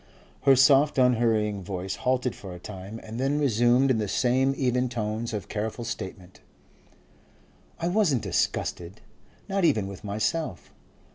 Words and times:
Her 0.45 0.55
soft 0.55 0.97
unhurrying 0.97 1.61
voice 1.61 1.97
halted 1.97 2.33
for 2.35 2.55
a 2.55 2.59
time, 2.59 2.99
and 3.03 3.19
then 3.19 3.37
resumed 3.37 3.91
in 3.91 3.99
the 3.99 4.07
same 4.07 4.55
even 4.57 4.89
tones 4.89 5.31
of 5.31 5.47
careful 5.47 5.85
statement. 5.85 6.39
"I 7.79 7.87
wasn't 7.87 8.23
disgusted, 8.23 9.01
not 9.47 9.63
even 9.63 9.85
with 9.85 10.03
myself. 10.03 10.73